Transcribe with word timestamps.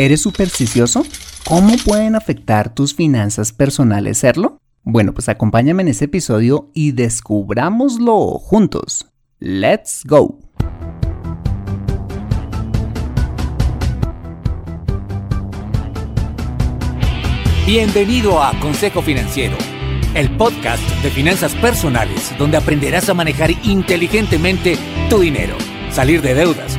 ¿Eres 0.00 0.22
supersticioso? 0.22 1.04
¿Cómo 1.44 1.74
pueden 1.84 2.14
afectar 2.14 2.72
tus 2.72 2.94
finanzas 2.94 3.52
personales 3.52 4.18
serlo? 4.18 4.58
Bueno, 4.84 5.12
pues 5.12 5.28
acompáñame 5.28 5.82
en 5.82 5.88
este 5.88 6.04
episodio 6.04 6.70
y 6.72 6.92
descubrámoslo 6.92 8.38
juntos. 8.38 9.06
¡Let's 9.40 10.02
go! 10.06 10.38
Bienvenido 17.66 18.40
a 18.40 18.52
Consejo 18.60 19.02
Financiero, 19.02 19.56
el 20.14 20.30
podcast 20.36 20.82
de 21.02 21.10
finanzas 21.10 21.56
personales 21.56 22.32
donde 22.38 22.56
aprenderás 22.56 23.08
a 23.08 23.14
manejar 23.14 23.50
inteligentemente 23.64 24.78
tu 25.10 25.18
dinero, 25.18 25.56
salir 25.90 26.22
de 26.22 26.34
deudas 26.34 26.78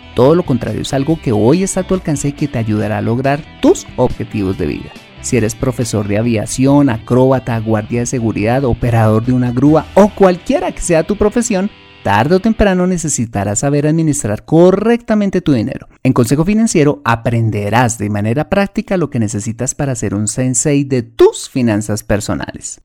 todo 0.15 0.35
lo 0.35 0.43
contrario, 0.43 0.81
es 0.81 0.93
algo 0.93 1.19
que 1.21 1.31
hoy 1.31 1.63
está 1.63 1.81
a 1.81 1.87
tu 1.87 1.93
alcance 1.93 2.29
y 2.29 2.33
que 2.33 2.47
te 2.47 2.57
ayudará 2.57 2.99
a 2.99 3.01
lograr 3.01 3.43
tus 3.61 3.87
objetivos 3.95 4.57
de 4.57 4.67
vida. 4.67 4.91
Si 5.21 5.37
eres 5.37 5.53
profesor 5.53 6.07
de 6.07 6.17
aviación, 6.17 6.89
acróbata, 6.89 7.59
guardia 7.59 8.01
de 8.01 8.05
seguridad, 8.07 8.65
operador 8.65 9.23
de 9.23 9.33
una 9.33 9.51
grúa 9.51 9.85
o 9.93 10.09
cualquiera 10.09 10.71
que 10.71 10.81
sea 10.81 11.03
tu 11.03 11.15
profesión, 11.15 11.69
tarde 12.03 12.35
o 12.35 12.39
temprano 12.39 12.87
necesitarás 12.87 13.59
saber 13.59 13.85
administrar 13.85 14.45
correctamente 14.45 15.41
tu 15.41 15.53
dinero. 15.53 15.87
En 16.03 16.13
Consejo 16.13 16.43
Financiero 16.43 17.01
aprenderás 17.05 17.99
de 17.99 18.09
manera 18.09 18.49
práctica 18.49 18.97
lo 18.97 19.09
que 19.09 19.19
necesitas 19.19 19.75
para 19.75 19.95
ser 19.95 20.15
un 20.15 20.27
sensei 20.27 20.83
de 20.83 21.03
tus 21.03 21.49
finanzas 21.49 22.03
personales. 22.03 22.81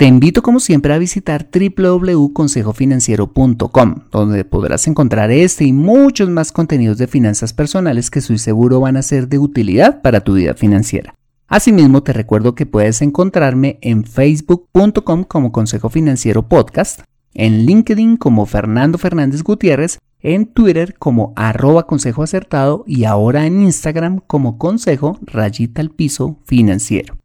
Te 0.00 0.06
invito 0.06 0.40
como 0.40 0.60
siempre 0.60 0.94
a 0.94 0.98
visitar 0.98 1.50
www.consejofinanciero.com, 1.52 3.94
donde 4.10 4.46
podrás 4.46 4.88
encontrar 4.88 5.30
este 5.30 5.66
y 5.66 5.74
muchos 5.74 6.30
más 6.30 6.52
contenidos 6.52 6.96
de 6.96 7.06
finanzas 7.06 7.52
personales 7.52 8.10
que 8.10 8.20
estoy 8.20 8.38
seguro 8.38 8.80
van 8.80 8.96
a 8.96 9.02
ser 9.02 9.28
de 9.28 9.38
utilidad 9.38 10.00
para 10.00 10.22
tu 10.22 10.32
vida 10.32 10.54
financiera. 10.54 11.14
Asimismo, 11.48 12.02
te 12.02 12.14
recuerdo 12.14 12.54
que 12.54 12.64
puedes 12.64 13.02
encontrarme 13.02 13.78
en 13.82 14.04
facebook.com 14.04 15.24
como 15.24 15.52
Consejo 15.52 15.90
Financiero 15.90 16.48
Podcast, 16.48 17.00
en 17.34 17.66
LinkedIn 17.66 18.16
como 18.16 18.46
Fernando 18.46 18.96
Fernández 18.96 19.42
Gutiérrez, 19.42 19.98
en 20.20 20.46
Twitter 20.46 20.94
como 20.98 21.34
arroba 21.36 21.86
consejo 21.86 22.22
acertado 22.22 22.84
y 22.86 23.04
ahora 23.04 23.44
en 23.44 23.60
Instagram 23.60 24.20
como 24.26 24.56
consejo 24.56 25.18
rayita 25.20 25.82
al 25.82 25.90
piso 25.90 26.38
financiero. 26.46 27.18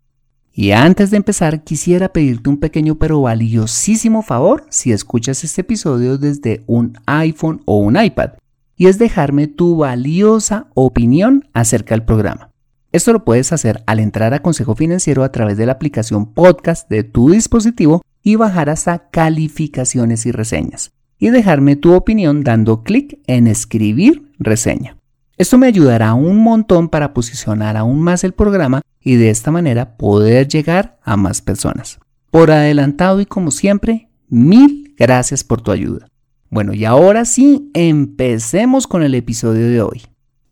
Y 0.58 0.72
antes 0.72 1.12
de 1.12 1.18
empezar, 1.18 1.66
quisiera 1.66 2.14
pedirte 2.14 2.50
un 2.50 2.58
pequeño 2.58 2.96
pero 2.96 3.20
valiosísimo 3.20 4.22
favor 4.22 4.66
si 4.70 4.94
escuchas 4.94 5.44
este 5.44 5.62
episodio 5.62 6.18
desde 6.18 6.64
un 6.66 6.98
iPhone 7.08 7.62
o 7.66 7.80
un 7.80 8.02
iPad, 8.02 8.32
y 8.78 8.88
es 8.88 8.98
dejarme 8.98 9.48
tu 9.48 9.76
valiosa 9.76 10.68
opinión 10.74 11.44
acerca 11.54 11.94
del 11.94 12.06
programa. 12.06 12.52
Esto 12.94 13.12
lo 13.12 13.26
puedes 13.26 13.52
hacer 13.52 13.84
al 13.86 14.00
entrar 14.00 14.34
a 14.34 14.42
Consejo 14.42 14.76
Financiero 14.76 15.26
a 15.26 15.32
través 15.34 15.58
de 15.58 15.66
la 15.66 15.74
aplicación 15.74 16.34
podcast 16.34 16.90
de 16.90 17.04
tu 17.04 17.32
dispositivo 17.32 18.02
y 18.24 18.38
bajar 18.38 18.70
hasta 18.70 19.10
calificaciones 19.10 20.26
y 20.26 20.32
reseñas, 20.32 20.94
y 21.20 21.32
dejarme 21.32 21.76
tu 21.76 21.94
opinión 21.94 22.46
dando 22.46 22.82
clic 22.82 23.20
en 23.28 23.48
escribir 23.48 24.32
reseña. 24.40 24.96
Esto 25.38 25.58
me 25.58 25.68
ayudará 25.68 26.14
un 26.14 26.38
montón 26.38 26.88
para 26.88 27.14
posicionar 27.14 27.76
aún 27.76 28.02
más 28.02 28.24
el 28.24 28.32
programa 28.32 28.82
y 29.02 29.16
de 29.16 29.30
esta 29.30 29.52
manera 29.52 29.98
poder 29.98 30.48
llegar 30.48 30.98
a 31.04 31.18
más 31.18 31.42
personas. 31.42 32.00
Por 32.32 32.52
adelantado 32.52 33.20
y 33.20 33.26
como 33.26 33.52
siempre, 33.52 34.08
mil 34.30 34.94
gracias 34.98 35.44
por 35.44 35.60
tu 35.60 35.72
ayuda. 35.72 36.08
Bueno, 36.50 36.74
y 36.74 36.86
ahora 36.86 37.26
sí, 37.26 37.70
empecemos 37.74 38.88
con 38.88 39.04
el 39.04 39.14
episodio 39.14 39.68
de 39.68 39.82
hoy. 39.82 40.04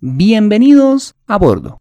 Bienvenidos 0.01 1.16
a 1.27 1.38
bordo. 1.38 1.77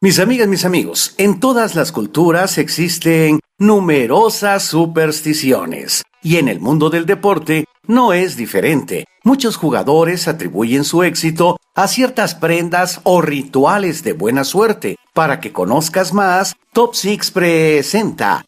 Mis 0.00 0.18
amigas, 0.18 0.48
mis 0.48 0.64
amigos, 0.64 1.14
en 1.18 1.40
todas 1.40 1.74
las 1.74 1.92
culturas 1.92 2.56
existen 2.56 3.38
numerosas 3.58 4.62
supersticiones 4.62 6.02
y 6.22 6.36
en 6.36 6.48
el 6.48 6.58
mundo 6.58 6.88
del 6.88 7.04
deporte 7.04 7.66
no 7.90 8.12
es 8.12 8.36
diferente. 8.36 9.04
Muchos 9.24 9.56
jugadores 9.56 10.28
atribuyen 10.28 10.84
su 10.84 11.02
éxito 11.02 11.58
a 11.74 11.88
ciertas 11.88 12.34
prendas 12.34 13.00
o 13.02 13.20
rituales 13.20 14.04
de 14.04 14.12
buena 14.12 14.44
suerte. 14.44 14.96
Para 15.12 15.40
que 15.40 15.52
conozcas 15.52 16.14
más, 16.14 16.54
Top 16.72 16.94
6 16.94 17.30
presenta 17.32 18.46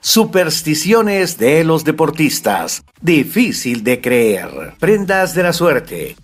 Supersticiones 0.00 1.38
de 1.38 1.64
los 1.64 1.84
deportistas. 1.84 2.82
Difícil 3.00 3.84
de 3.84 4.00
creer. 4.00 4.74
Prendas 4.78 5.34
de 5.34 5.42
la 5.42 5.52
suerte. 5.52 6.16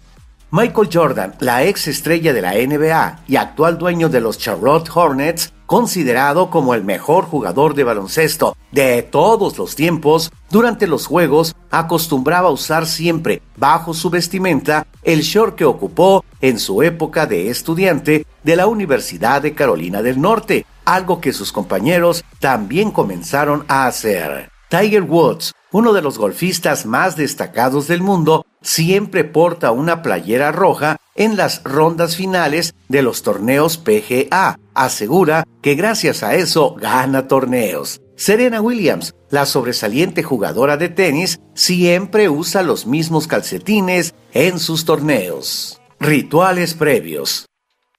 Michael 0.56 0.88
Jordan, 0.92 1.34
la 1.40 1.64
ex 1.64 1.88
estrella 1.88 2.32
de 2.32 2.40
la 2.40 2.52
NBA 2.52 3.24
y 3.26 3.34
actual 3.34 3.76
dueño 3.76 4.08
de 4.08 4.20
los 4.20 4.38
Charlotte 4.38 4.88
Hornets, 4.94 5.52
considerado 5.66 6.48
como 6.48 6.74
el 6.74 6.84
mejor 6.84 7.24
jugador 7.24 7.74
de 7.74 7.82
baloncesto 7.82 8.56
de 8.70 9.02
todos 9.02 9.58
los 9.58 9.74
tiempos, 9.74 10.30
durante 10.52 10.86
los 10.86 11.08
juegos 11.08 11.56
acostumbraba 11.72 12.50
usar 12.50 12.86
siempre 12.86 13.42
bajo 13.56 13.94
su 13.94 14.10
vestimenta 14.10 14.86
el 15.02 15.22
short 15.22 15.56
que 15.56 15.64
ocupó 15.64 16.24
en 16.40 16.60
su 16.60 16.84
época 16.84 17.26
de 17.26 17.50
estudiante 17.50 18.24
de 18.44 18.54
la 18.54 18.68
Universidad 18.68 19.42
de 19.42 19.54
Carolina 19.54 20.02
del 20.02 20.20
Norte, 20.20 20.66
algo 20.84 21.20
que 21.20 21.32
sus 21.32 21.50
compañeros 21.50 22.24
también 22.38 22.92
comenzaron 22.92 23.64
a 23.66 23.86
hacer. 23.86 24.52
Tiger 24.68 25.02
Woods, 25.02 25.52
uno 25.74 25.92
de 25.92 26.02
los 26.02 26.18
golfistas 26.18 26.86
más 26.86 27.16
destacados 27.16 27.88
del 27.88 28.00
mundo, 28.00 28.46
siempre 28.62 29.24
porta 29.24 29.72
una 29.72 30.02
playera 30.02 30.52
roja 30.52 30.98
en 31.16 31.36
las 31.36 31.64
rondas 31.64 32.14
finales 32.14 32.76
de 32.88 33.02
los 33.02 33.24
torneos 33.24 33.76
PGA. 33.76 34.56
Asegura 34.72 35.44
que 35.62 35.74
gracias 35.74 36.22
a 36.22 36.36
eso 36.36 36.76
gana 36.76 37.26
torneos. 37.26 38.00
Serena 38.14 38.60
Williams, 38.60 39.16
la 39.30 39.46
sobresaliente 39.46 40.22
jugadora 40.22 40.76
de 40.76 40.90
tenis, 40.90 41.40
siempre 41.54 42.28
usa 42.28 42.62
los 42.62 42.86
mismos 42.86 43.26
calcetines 43.26 44.14
en 44.32 44.60
sus 44.60 44.84
torneos. 44.84 45.80
Rituales 45.98 46.74
previos. 46.74 47.46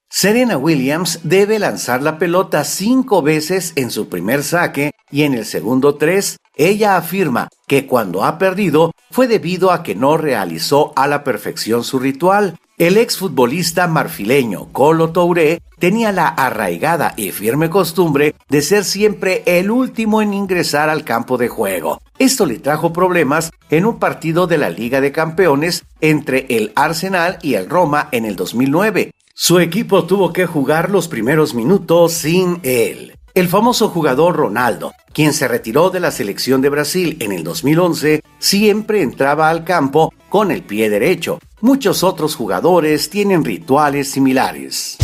Serena 0.09 0.57
Williams 0.57 1.19
debe 1.23 1.59
lanzar 1.59 2.01
la 2.01 2.19
pelota 2.19 2.63
cinco 2.63 3.21
veces 3.21 3.73
en 3.75 3.91
su 3.91 4.07
primer 4.07 4.43
saque 4.43 4.91
y 5.11 5.23
en 5.23 5.33
el 5.33 5.45
segundo 5.45 5.95
tres. 5.95 6.37
Ella 6.55 6.97
afirma 6.97 7.49
que 7.67 7.85
cuando 7.85 8.23
ha 8.23 8.37
perdido 8.37 8.91
fue 9.11 9.27
debido 9.27 9.71
a 9.71 9.83
que 9.83 9.95
no 9.95 10.17
realizó 10.17 10.93
a 10.95 11.07
la 11.07 11.23
perfección 11.23 11.83
su 11.83 11.99
ritual. 11.99 12.57
El 12.77 12.97
exfutbolista 12.97 13.87
marfileño 13.87 14.67
Colo 14.71 15.11
Touré 15.11 15.61
tenía 15.79 16.11
la 16.11 16.27
arraigada 16.27 17.13
y 17.15 17.31
firme 17.31 17.69
costumbre 17.69 18.35
de 18.49 18.61
ser 18.61 18.83
siempre 18.83 19.43
el 19.45 19.71
último 19.71 20.21
en 20.21 20.33
ingresar 20.33 20.89
al 20.89 21.03
campo 21.03 21.37
de 21.37 21.47
juego. 21.47 22.01
Esto 22.19 22.45
le 22.45 22.59
trajo 22.59 22.91
problemas 22.91 23.51
en 23.69 23.85
un 23.85 23.99
partido 23.99 24.47
de 24.47 24.57
la 24.57 24.69
Liga 24.69 25.01
de 25.01 25.11
Campeones 25.11 25.85
entre 26.01 26.45
el 26.49 26.73
Arsenal 26.75 27.39
y 27.41 27.53
el 27.53 27.69
Roma 27.69 28.09
en 28.11 28.25
el 28.25 28.35
2009, 28.35 29.11
su 29.37 29.59
equipo 29.59 30.05
tuvo 30.05 30.31
que 30.31 30.45
jugar 30.45 30.89
los 30.89 31.09
primeros 31.09 31.53
minutos 31.53 32.13
sin 32.13 32.61
él. 32.63 33.17
El 33.35 33.49
famoso 33.49 33.89
jugador 33.89 34.37
Ronaldo, 34.37 34.93
quien 35.11 35.33
se 35.33 35.49
retiró 35.49 35.89
de 35.89 35.99
la 35.99 36.11
selección 36.11 36.61
de 36.61 36.69
Brasil 36.69 37.17
en 37.19 37.33
el 37.33 37.43
2011, 37.43 38.21
siempre 38.39 39.01
entraba 39.01 39.49
al 39.49 39.65
campo 39.65 40.13
con 40.29 40.51
el 40.51 40.63
pie 40.63 40.89
derecho. 40.89 41.39
Muchos 41.59 42.01
otros 42.01 42.33
jugadores 42.33 43.09
tienen 43.09 43.43
rituales 43.43 44.09
similares. 44.09 44.95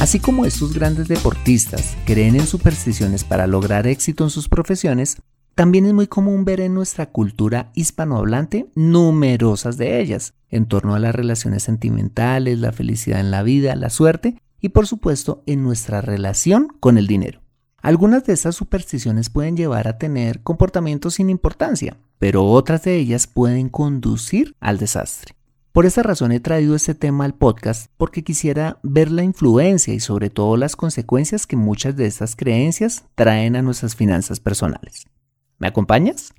Así 0.00 0.18
como 0.18 0.44
estos 0.44 0.74
grandes 0.74 1.06
deportistas 1.06 1.96
creen 2.04 2.34
en 2.34 2.48
supersticiones 2.48 3.22
para 3.22 3.46
lograr 3.46 3.86
éxito 3.86 4.24
en 4.24 4.30
sus 4.30 4.48
profesiones, 4.48 5.18
también 5.54 5.86
es 5.86 5.92
muy 5.92 6.08
común 6.08 6.44
ver 6.44 6.60
en 6.60 6.74
nuestra 6.74 7.10
cultura 7.10 7.70
hispanohablante 7.76 8.66
numerosas 8.74 9.76
de 9.76 10.00
ellas, 10.00 10.34
en 10.50 10.66
torno 10.66 10.96
a 10.96 10.98
las 10.98 11.14
relaciones 11.14 11.62
sentimentales, 11.62 12.58
la 12.58 12.72
felicidad 12.72 13.20
en 13.20 13.30
la 13.30 13.44
vida, 13.44 13.76
la 13.76 13.88
suerte 13.88 14.36
y 14.60 14.70
por 14.70 14.88
supuesto 14.88 15.44
en 15.46 15.62
nuestra 15.62 16.00
relación 16.00 16.66
con 16.80 16.98
el 16.98 17.06
dinero. 17.06 17.41
Algunas 17.82 18.24
de 18.24 18.32
estas 18.32 18.54
supersticiones 18.54 19.28
pueden 19.28 19.56
llevar 19.56 19.88
a 19.88 19.98
tener 19.98 20.40
comportamientos 20.44 21.14
sin 21.14 21.28
importancia, 21.28 21.96
pero 22.20 22.44
otras 22.44 22.84
de 22.84 22.94
ellas 22.94 23.26
pueden 23.26 23.68
conducir 23.68 24.54
al 24.60 24.78
desastre. 24.78 25.34
Por 25.72 25.84
esa 25.84 26.04
razón 26.04 26.30
he 26.30 26.38
traído 26.38 26.76
este 26.76 26.94
tema 26.94 27.24
al 27.24 27.34
podcast 27.34 27.90
porque 27.96 28.22
quisiera 28.22 28.78
ver 28.84 29.10
la 29.10 29.24
influencia 29.24 29.92
y 29.92 29.98
sobre 29.98 30.30
todo 30.30 30.56
las 30.56 30.76
consecuencias 30.76 31.44
que 31.44 31.56
muchas 31.56 31.96
de 31.96 32.06
estas 32.06 32.36
creencias 32.36 33.04
traen 33.16 33.56
a 33.56 33.62
nuestras 33.62 33.96
finanzas 33.96 34.38
personales. 34.38 35.06
¿Me 35.58 35.66
acompañas? 35.66 36.34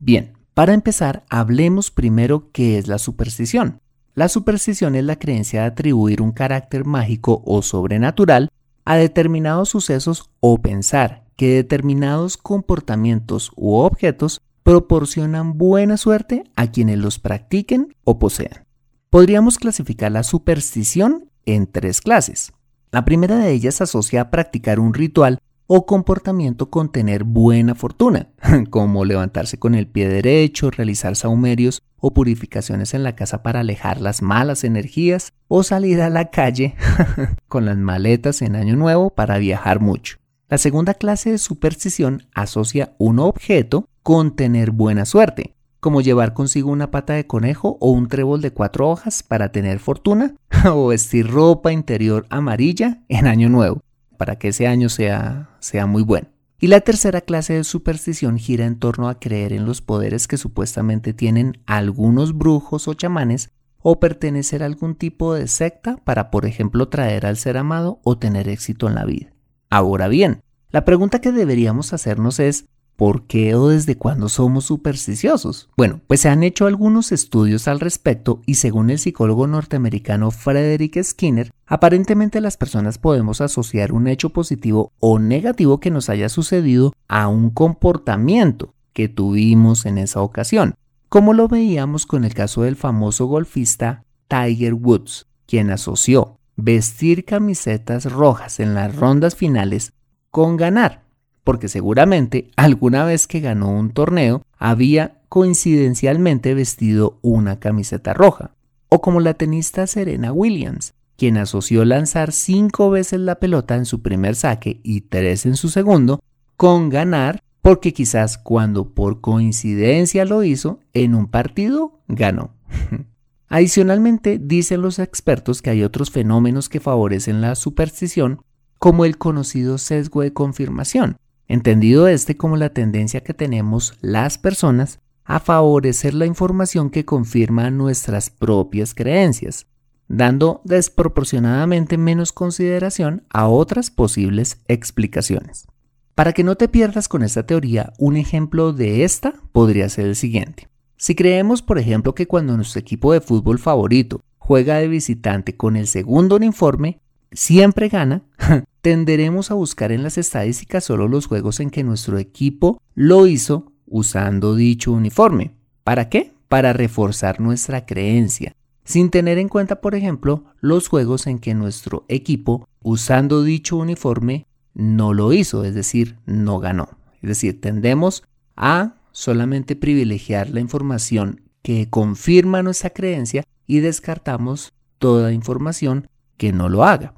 Bien, 0.00 0.32
para 0.52 0.74
empezar, 0.74 1.24
hablemos 1.28 1.92
primero 1.92 2.50
qué 2.50 2.76
es 2.78 2.88
la 2.88 2.98
superstición. 2.98 3.80
La 4.14 4.28
superstición 4.28 4.96
es 4.96 5.04
la 5.04 5.16
creencia 5.16 5.60
de 5.60 5.66
atribuir 5.66 6.22
un 6.22 6.32
carácter 6.32 6.84
mágico 6.84 7.40
o 7.46 7.62
sobrenatural 7.62 8.50
a 8.84 8.96
determinados 8.96 9.70
sucesos 9.70 10.30
o 10.40 10.60
pensar 10.60 11.24
que 11.36 11.54
determinados 11.54 12.36
comportamientos 12.36 13.52
u 13.56 13.74
objetos 13.74 14.40
proporcionan 14.62 15.58
buena 15.58 15.96
suerte 15.96 16.44
a 16.56 16.70
quienes 16.70 16.98
los 16.98 17.18
practiquen 17.18 17.96
o 18.04 18.18
posean. 18.18 18.64
Podríamos 19.10 19.58
clasificar 19.58 20.12
la 20.12 20.22
superstición 20.22 21.30
en 21.44 21.66
tres 21.66 22.00
clases. 22.00 22.52
La 22.90 23.04
primera 23.04 23.36
de 23.36 23.50
ellas 23.50 23.80
asocia 23.80 24.20
a 24.20 24.30
practicar 24.30 24.78
un 24.78 24.94
ritual 24.94 25.38
o 25.66 25.86
comportamiento 25.86 26.70
con 26.70 26.90
tener 26.90 27.24
buena 27.24 27.74
fortuna, 27.74 28.28
como 28.70 29.04
levantarse 29.04 29.58
con 29.58 29.74
el 29.74 29.86
pie 29.86 30.08
derecho, 30.08 30.70
realizar 30.70 31.16
saumerios 31.16 31.82
o 31.98 32.12
purificaciones 32.12 32.94
en 32.94 33.04
la 33.04 33.14
casa 33.14 33.42
para 33.42 33.60
alejar 33.60 34.00
las 34.00 34.22
malas 34.22 34.64
energías 34.64 35.32
o 35.48 35.62
salir 35.62 36.00
a 36.00 36.10
la 36.10 36.30
calle 36.30 36.74
con 37.48 37.64
las 37.64 37.76
maletas 37.76 38.42
en 38.42 38.56
año 38.56 38.76
nuevo 38.76 39.10
para 39.10 39.38
viajar 39.38 39.80
mucho. 39.80 40.18
La 40.48 40.58
segunda 40.58 40.94
clase 40.94 41.30
de 41.30 41.38
superstición 41.38 42.24
asocia 42.34 42.94
un 42.98 43.20
objeto 43.20 43.86
con 44.02 44.36
tener 44.36 44.72
buena 44.72 45.06
suerte, 45.06 45.54
como 45.80 46.00
llevar 46.00 46.34
consigo 46.34 46.70
una 46.70 46.90
pata 46.90 47.14
de 47.14 47.26
conejo 47.26 47.78
o 47.80 47.90
un 47.90 48.08
trébol 48.08 48.42
de 48.42 48.52
cuatro 48.52 48.90
hojas 48.90 49.22
para 49.22 49.50
tener 49.50 49.78
fortuna, 49.78 50.34
o 50.70 50.88
vestir 50.88 51.28
ropa 51.28 51.72
interior 51.72 52.26
amarilla 52.28 53.02
en 53.08 53.26
año 53.26 53.48
nuevo, 53.48 53.80
para 54.22 54.36
que 54.36 54.46
ese 54.46 54.68
año 54.68 54.88
sea, 54.88 55.50
sea 55.58 55.86
muy 55.86 56.04
bueno. 56.04 56.28
Y 56.60 56.68
la 56.68 56.80
tercera 56.80 57.22
clase 57.22 57.54
de 57.54 57.64
superstición 57.64 58.38
gira 58.38 58.66
en 58.66 58.78
torno 58.78 59.08
a 59.08 59.18
creer 59.18 59.52
en 59.52 59.66
los 59.66 59.82
poderes 59.82 60.28
que 60.28 60.36
supuestamente 60.36 61.12
tienen 61.12 61.58
algunos 61.66 62.38
brujos 62.38 62.86
o 62.86 62.94
chamanes 62.94 63.50
o 63.78 63.98
pertenecer 63.98 64.62
a 64.62 64.66
algún 64.66 64.94
tipo 64.94 65.34
de 65.34 65.48
secta 65.48 65.96
para, 66.04 66.30
por 66.30 66.46
ejemplo, 66.46 66.88
traer 66.88 67.26
al 67.26 67.36
ser 67.36 67.56
amado 67.56 67.98
o 68.04 68.16
tener 68.16 68.48
éxito 68.48 68.86
en 68.86 68.94
la 68.94 69.04
vida. 69.04 69.32
Ahora 69.70 70.06
bien, 70.06 70.44
la 70.70 70.84
pregunta 70.84 71.20
que 71.20 71.32
deberíamos 71.32 71.92
hacernos 71.92 72.38
es, 72.38 72.66
¿Por 72.96 73.26
qué 73.26 73.54
o 73.54 73.68
desde 73.68 73.96
cuándo 73.96 74.28
somos 74.28 74.64
supersticiosos? 74.64 75.70
Bueno, 75.76 76.00
pues 76.06 76.20
se 76.20 76.28
han 76.28 76.42
hecho 76.42 76.66
algunos 76.66 77.10
estudios 77.10 77.66
al 77.66 77.80
respecto 77.80 78.42
y 78.46 78.54
según 78.56 78.90
el 78.90 78.98
psicólogo 78.98 79.46
norteamericano 79.46 80.30
Frederick 80.30 81.02
Skinner, 81.02 81.50
aparentemente 81.66 82.40
las 82.40 82.56
personas 82.56 82.98
podemos 82.98 83.40
asociar 83.40 83.92
un 83.92 84.08
hecho 84.08 84.30
positivo 84.30 84.92
o 85.00 85.18
negativo 85.18 85.80
que 85.80 85.90
nos 85.90 86.08
haya 86.10 86.28
sucedido 86.28 86.92
a 87.08 87.28
un 87.28 87.50
comportamiento 87.50 88.74
que 88.92 89.08
tuvimos 89.08 89.86
en 89.86 89.98
esa 89.98 90.20
ocasión, 90.20 90.74
como 91.08 91.32
lo 91.32 91.48
veíamos 91.48 92.06
con 92.06 92.24
el 92.24 92.34
caso 92.34 92.62
del 92.62 92.76
famoso 92.76 93.26
golfista 93.26 94.04
Tiger 94.28 94.74
Woods, 94.74 95.26
quien 95.46 95.70
asoció 95.70 96.38
vestir 96.56 97.24
camisetas 97.24 98.10
rojas 98.10 98.60
en 98.60 98.74
las 98.74 98.94
rondas 98.94 99.34
finales 99.34 99.92
con 100.30 100.56
ganar 100.56 101.01
porque 101.44 101.68
seguramente 101.68 102.50
alguna 102.56 103.04
vez 103.04 103.26
que 103.26 103.40
ganó 103.40 103.70
un 103.70 103.90
torneo 103.90 104.42
había 104.58 105.20
coincidencialmente 105.28 106.54
vestido 106.54 107.18
una 107.22 107.58
camiseta 107.58 108.14
roja. 108.14 108.52
O 108.88 109.00
como 109.00 109.20
la 109.20 109.34
tenista 109.34 109.86
Serena 109.86 110.32
Williams, 110.32 110.94
quien 111.16 111.38
asoció 111.38 111.84
lanzar 111.84 112.32
cinco 112.32 112.90
veces 112.90 113.20
la 113.20 113.36
pelota 113.36 113.76
en 113.76 113.86
su 113.86 114.02
primer 114.02 114.34
saque 114.34 114.80
y 114.82 115.02
tres 115.02 115.46
en 115.46 115.56
su 115.56 115.68
segundo, 115.68 116.20
con 116.56 116.90
ganar 116.90 117.42
porque 117.62 117.92
quizás 117.92 118.38
cuando 118.38 118.92
por 118.92 119.20
coincidencia 119.20 120.24
lo 120.24 120.42
hizo, 120.42 120.80
en 120.92 121.14
un 121.14 121.28
partido 121.28 122.00
ganó. 122.08 122.50
Adicionalmente, 123.48 124.38
dicen 124.42 124.82
los 124.82 124.98
expertos 124.98 125.62
que 125.62 125.70
hay 125.70 125.82
otros 125.84 126.10
fenómenos 126.10 126.68
que 126.68 126.80
favorecen 126.80 127.40
la 127.40 127.54
superstición, 127.54 128.42
como 128.78 129.04
el 129.04 129.16
conocido 129.16 129.78
sesgo 129.78 130.22
de 130.22 130.32
confirmación, 130.32 131.16
entendido 131.52 132.08
este 132.08 132.38
como 132.38 132.56
la 132.56 132.70
tendencia 132.70 133.22
que 133.22 133.34
tenemos 133.34 133.92
las 134.00 134.38
personas 134.38 135.00
a 135.24 135.38
favorecer 135.38 136.14
la 136.14 136.24
información 136.24 136.88
que 136.88 137.04
confirma 137.04 137.70
nuestras 137.70 138.30
propias 138.30 138.94
creencias, 138.94 139.66
dando 140.08 140.62
desproporcionadamente 140.64 141.98
menos 141.98 142.32
consideración 142.32 143.24
a 143.28 143.48
otras 143.48 143.90
posibles 143.90 144.60
explicaciones. 144.66 145.66
Para 146.14 146.32
que 146.32 146.42
no 146.42 146.56
te 146.56 146.68
pierdas 146.68 147.06
con 147.06 147.22
esta 147.22 147.44
teoría, 147.44 147.92
un 147.98 148.16
ejemplo 148.16 148.72
de 148.72 149.04
esta 149.04 149.34
podría 149.52 149.90
ser 149.90 150.06
el 150.06 150.16
siguiente. 150.16 150.68
Si 150.96 151.14
creemos, 151.14 151.60
por 151.60 151.78
ejemplo, 151.78 152.14
que 152.14 152.26
cuando 152.26 152.56
nuestro 152.56 152.80
equipo 152.80 153.12
de 153.12 153.20
fútbol 153.20 153.58
favorito 153.58 154.22
juega 154.38 154.76
de 154.76 154.88
visitante 154.88 155.54
con 155.54 155.76
el 155.76 155.86
segundo 155.86 156.36
uniforme, 156.36 157.00
siempre 157.32 157.88
gana, 157.88 158.22
tenderemos 158.80 159.50
a 159.50 159.54
buscar 159.54 159.92
en 159.92 160.02
las 160.02 160.18
estadísticas 160.18 160.84
solo 160.84 161.08
los 161.08 161.26
juegos 161.26 161.60
en 161.60 161.70
que 161.70 161.84
nuestro 161.84 162.18
equipo 162.18 162.80
lo 162.94 163.26
hizo 163.26 163.72
usando 163.86 164.54
dicho 164.54 164.92
uniforme. 164.92 165.52
¿Para 165.84 166.08
qué? 166.08 166.32
Para 166.48 166.72
reforzar 166.72 167.40
nuestra 167.40 167.86
creencia, 167.86 168.54
sin 168.84 169.10
tener 169.10 169.38
en 169.38 169.48
cuenta, 169.48 169.80
por 169.80 169.94
ejemplo, 169.94 170.44
los 170.60 170.88
juegos 170.88 171.26
en 171.26 171.38
que 171.38 171.54
nuestro 171.54 172.04
equipo, 172.08 172.68
usando 172.82 173.42
dicho 173.42 173.76
uniforme, 173.76 174.46
no 174.74 175.12
lo 175.12 175.32
hizo, 175.32 175.64
es 175.64 175.74
decir, 175.74 176.16
no 176.26 176.58
ganó. 176.58 176.88
Es 177.20 177.28
decir, 177.28 177.60
tendemos 177.60 178.24
a 178.56 178.96
solamente 179.12 179.76
privilegiar 179.76 180.50
la 180.50 180.60
información 180.60 181.42
que 181.62 181.88
confirma 181.88 182.62
nuestra 182.62 182.90
creencia 182.90 183.44
y 183.66 183.80
descartamos 183.80 184.72
toda 184.98 185.32
información 185.32 186.08
que 186.36 186.52
no 186.52 186.68
lo 186.68 186.84
haga. 186.84 187.14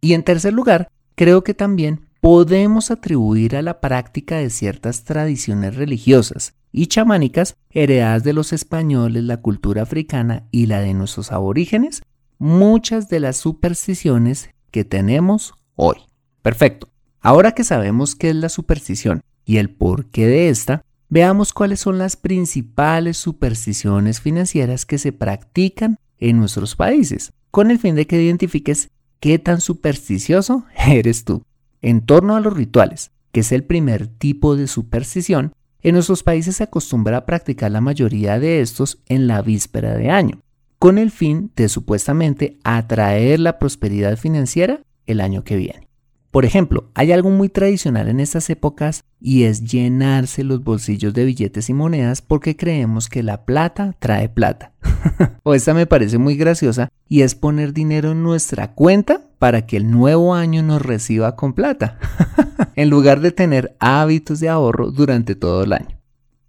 Y 0.00 0.14
en 0.14 0.22
tercer 0.22 0.52
lugar, 0.52 0.90
creo 1.14 1.42
que 1.42 1.54
también 1.54 2.06
podemos 2.20 2.90
atribuir 2.90 3.56
a 3.56 3.62
la 3.62 3.80
práctica 3.80 4.36
de 4.36 4.50
ciertas 4.50 5.04
tradiciones 5.04 5.76
religiosas 5.76 6.54
y 6.72 6.88
chamánicas 6.88 7.56
heredadas 7.70 8.24
de 8.24 8.32
los 8.32 8.52
españoles, 8.52 9.24
la 9.24 9.40
cultura 9.40 9.82
africana 9.82 10.44
y 10.50 10.66
la 10.66 10.80
de 10.80 10.92
nuestros 10.92 11.32
aborígenes, 11.32 12.02
muchas 12.38 13.08
de 13.08 13.20
las 13.20 13.36
supersticiones 13.36 14.50
que 14.70 14.84
tenemos 14.84 15.54
hoy. 15.74 15.96
Perfecto. 16.42 16.88
Ahora 17.20 17.52
que 17.52 17.64
sabemos 17.64 18.14
qué 18.14 18.30
es 18.30 18.36
la 18.36 18.48
superstición 18.48 19.22
y 19.44 19.56
el 19.56 19.70
porqué 19.70 20.26
de 20.26 20.48
esta, 20.48 20.84
veamos 21.08 21.52
cuáles 21.52 21.80
son 21.80 21.98
las 21.98 22.16
principales 22.16 23.16
supersticiones 23.16 24.20
financieras 24.20 24.84
que 24.84 24.98
se 24.98 25.12
practican 25.12 25.98
en 26.18 26.38
nuestros 26.38 26.76
países, 26.76 27.32
con 27.50 27.70
el 27.70 27.78
fin 27.78 27.94
de 27.94 28.06
que 28.06 28.22
identifiques 28.22 28.90
¿Qué 29.20 29.38
tan 29.38 29.60
supersticioso 29.60 30.64
eres 30.86 31.24
tú? 31.24 31.42
En 31.82 32.04
torno 32.04 32.36
a 32.36 32.40
los 32.40 32.52
rituales, 32.52 33.12
que 33.32 33.40
es 33.40 33.52
el 33.52 33.64
primer 33.64 34.06
tipo 34.06 34.56
de 34.56 34.66
superstición, 34.66 35.52
en 35.82 35.94
nuestros 35.94 36.22
países 36.22 36.56
se 36.56 36.64
acostumbra 36.64 37.18
a 37.18 37.26
practicar 37.26 37.70
la 37.70 37.80
mayoría 37.80 38.40
de 38.40 38.60
estos 38.60 38.98
en 39.06 39.26
la 39.26 39.40
víspera 39.42 39.94
de 39.94 40.10
año, 40.10 40.40
con 40.78 40.98
el 40.98 41.10
fin 41.10 41.52
de 41.54 41.68
supuestamente 41.68 42.58
atraer 42.64 43.40
la 43.40 43.58
prosperidad 43.58 44.16
financiera 44.16 44.80
el 45.06 45.20
año 45.20 45.44
que 45.44 45.56
viene. 45.56 45.85
Por 46.30 46.44
ejemplo, 46.44 46.90
hay 46.94 47.12
algo 47.12 47.30
muy 47.30 47.48
tradicional 47.48 48.08
en 48.08 48.20
estas 48.20 48.50
épocas 48.50 49.04
y 49.20 49.44
es 49.44 49.64
llenarse 49.64 50.44
los 50.44 50.62
bolsillos 50.62 51.14
de 51.14 51.24
billetes 51.24 51.70
y 51.70 51.74
monedas 51.74 52.20
porque 52.20 52.56
creemos 52.56 53.08
que 53.08 53.22
la 53.22 53.44
plata 53.44 53.94
trae 53.98 54.28
plata. 54.28 54.72
o 55.42 55.54
esta 55.54 55.72
me 55.72 55.86
parece 55.86 56.18
muy 56.18 56.36
graciosa 56.36 56.88
y 57.08 57.22
es 57.22 57.34
poner 57.34 57.72
dinero 57.72 58.12
en 58.12 58.22
nuestra 58.22 58.74
cuenta 58.74 59.22
para 59.38 59.66
que 59.66 59.76
el 59.76 59.90
nuevo 59.90 60.34
año 60.34 60.62
nos 60.62 60.82
reciba 60.82 61.36
con 61.36 61.52
plata, 61.54 61.98
en 62.74 62.90
lugar 62.90 63.20
de 63.20 63.32
tener 63.32 63.76
hábitos 63.78 64.40
de 64.40 64.48
ahorro 64.48 64.90
durante 64.90 65.34
todo 65.34 65.62
el 65.62 65.72
año. 65.72 65.98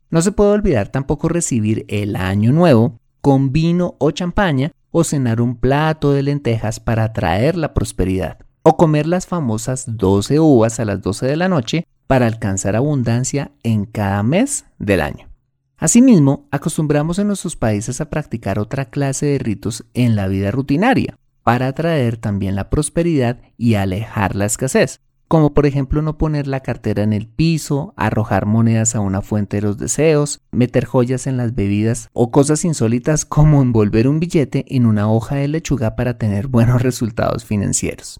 No 0.10 0.22
se 0.22 0.32
puede 0.32 0.52
olvidar 0.52 0.90
tampoco 0.90 1.30
recibir 1.30 1.86
el 1.90 2.16
año 2.16 2.52
nuevo 2.52 3.00
con 3.22 3.52
vino 3.52 3.96
o 4.00 4.12
champaña 4.12 4.72
o 4.92 5.04
cenar 5.04 5.42
un 5.42 5.58
plato 5.58 6.14
de 6.14 6.24
lentejas 6.24 6.80
para 6.80 7.04
atraer 7.04 7.58
la 7.58 7.74
prosperidad 7.74 8.47
o 8.70 8.76
comer 8.76 9.08
las 9.08 9.28
famosas 9.28 9.86
12 9.88 10.42
uvas 10.42 10.82
a 10.82 10.84
las 10.84 11.02
12 11.02 11.26
de 11.26 11.38
la 11.38 11.48
noche 11.48 11.88
para 12.06 12.28
alcanzar 12.28 12.76
abundancia 12.76 13.52
en 13.64 13.86
cada 13.86 14.22
mes 14.24 14.66
del 14.78 15.00
año. 15.00 15.30
Asimismo, 15.78 16.50
acostumbramos 16.52 17.18
en 17.18 17.28
nuestros 17.28 17.56
países 17.56 18.02
a 18.02 18.10
practicar 18.10 18.60
otra 18.60 18.84
clase 18.84 19.26
de 19.28 19.38
ritos 19.38 19.86
en 19.94 20.18
la 20.18 20.28
vida 20.28 20.52
rutinaria, 20.52 21.18
para 21.44 21.68
atraer 21.68 22.18
también 22.18 22.56
la 22.56 22.70
prosperidad 22.70 23.40
y 23.58 23.76
alejar 23.76 24.36
la 24.36 24.44
escasez, 24.44 25.00
como 25.30 25.54
por 25.54 25.66
ejemplo 25.66 26.02
no 26.02 26.18
poner 26.18 26.46
la 26.46 26.60
cartera 26.60 27.04
en 27.04 27.14
el 27.14 27.26
piso, 27.26 27.94
arrojar 27.96 28.48
monedas 28.48 28.96
a 28.96 29.00
una 29.00 29.22
fuente 29.22 29.58
de 29.58 29.62
los 29.62 29.78
deseos, 29.78 30.42
meter 30.52 30.84
joyas 30.84 31.26
en 31.26 31.38
las 31.38 31.56
bebidas 31.56 32.10
o 32.12 32.32
cosas 32.32 32.66
insólitas 32.66 33.24
como 33.24 33.62
envolver 33.62 34.10
un 34.10 34.20
billete 34.20 34.66
en 34.76 34.86
una 34.86 35.10
hoja 35.10 35.36
de 35.36 35.48
lechuga 35.48 35.96
para 35.96 36.18
tener 36.18 36.48
buenos 36.48 36.82
resultados 36.82 37.46
financieros. 37.46 38.20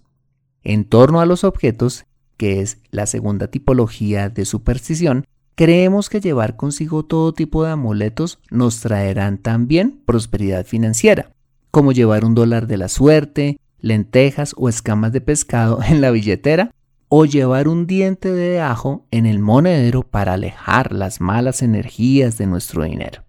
En 0.68 0.84
torno 0.84 1.22
a 1.22 1.24
los 1.24 1.44
objetos, 1.44 2.04
que 2.36 2.60
es 2.60 2.76
la 2.90 3.06
segunda 3.06 3.46
tipología 3.46 4.28
de 4.28 4.44
superstición, 4.44 5.24
creemos 5.54 6.10
que 6.10 6.20
llevar 6.20 6.56
consigo 6.56 7.06
todo 7.06 7.32
tipo 7.32 7.64
de 7.64 7.70
amuletos 7.70 8.38
nos 8.50 8.80
traerán 8.80 9.38
también 9.38 10.02
prosperidad 10.04 10.66
financiera, 10.66 11.32
como 11.70 11.92
llevar 11.92 12.22
un 12.26 12.34
dólar 12.34 12.66
de 12.66 12.76
la 12.76 12.88
suerte, 12.88 13.58
lentejas 13.80 14.54
o 14.58 14.68
escamas 14.68 15.10
de 15.12 15.22
pescado 15.22 15.80
en 15.88 16.02
la 16.02 16.10
billetera 16.10 16.70
o 17.08 17.24
llevar 17.24 17.66
un 17.66 17.86
diente 17.86 18.30
de 18.30 18.60
ajo 18.60 19.06
en 19.10 19.24
el 19.24 19.38
monedero 19.38 20.02
para 20.02 20.34
alejar 20.34 20.92
las 20.92 21.22
malas 21.22 21.62
energías 21.62 22.36
de 22.36 22.46
nuestro 22.46 22.84
dinero. 22.84 23.24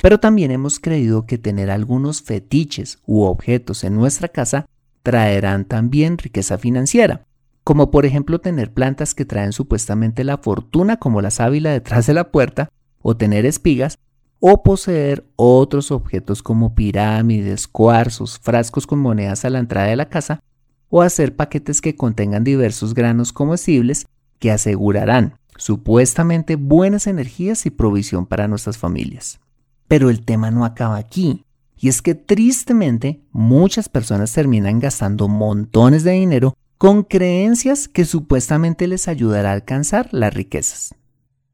Pero 0.00 0.20
también 0.20 0.52
hemos 0.52 0.78
creído 0.78 1.26
que 1.26 1.36
tener 1.36 1.68
algunos 1.68 2.22
fetiches 2.22 3.00
u 3.06 3.22
objetos 3.22 3.82
en 3.82 3.96
nuestra 3.96 4.28
casa 4.28 4.66
traerán 5.02 5.64
también 5.64 6.18
riqueza 6.18 6.58
financiera, 6.58 7.26
como 7.64 7.90
por 7.90 8.06
ejemplo 8.06 8.40
tener 8.40 8.72
plantas 8.72 9.14
que 9.14 9.24
traen 9.24 9.52
supuestamente 9.52 10.24
la 10.24 10.38
fortuna 10.38 10.96
como 10.96 11.20
la 11.20 11.30
sábila 11.30 11.70
detrás 11.70 12.06
de 12.06 12.14
la 12.14 12.30
puerta, 12.30 12.70
o 13.02 13.16
tener 13.16 13.46
espigas, 13.46 13.98
o 14.40 14.62
poseer 14.62 15.26
otros 15.36 15.90
objetos 15.90 16.42
como 16.42 16.74
pirámides, 16.74 17.68
cuarzos, 17.68 18.38
frascos 18.38 18.86
con 18.86 18.98
monedas 18.98 19.44
a 19.44 19.50
la 19.50 19.58
entrada 19.58 19.88
de 19.88 19.96
la 19.96 20.08
casa, 20.08 20.42
o 20.88 21.02
hacer 21.02 21.36
paquetes 21.36 21.80
que 21.80 21.94
contengan 21.94 22.44
diversos 22.44 22.94
granos 22.94 23.32
comestibles 23.32 24.06
que 24.38 24.50
asegurarán 24.50 25.38
supuestamente 25.56 26.56
buenas 26.56 27.06
energías 27.06 27.66
y 27.66 27.70
provisión 27.70 28.26
para 28.26 28.48
nuestras 28.48 28.78
familias. 28.78 29.40
Pero 29.86 30.08
el 30.08 30.24
tema 30.24 30.50
no 30.50 30.64
acaba 30.64 30.96
aquí, 30.96 31.44
y 31.80 31.88
es 31.88 32.02
que 32.02 32.14
tristemente 32.14 33.22
muchas 33.32 33.88
personas 33.88 34.32
terminan 34.32 34.80
gastando 34.80 35.28
montones 35.28 36.04
de 36.04 36.12
dinero 36.12 36.54
con 36.76 37.02
creencias 37.02 37.88
que 37.88 38.04
supuestamente 38.04 38.86
les 38.86 39.08
ayudará 39.08 39.50
a 39.50 39.54
alcanzar 39.54 40.08
las 40.12 40.34
riquezas. 40.34 40.94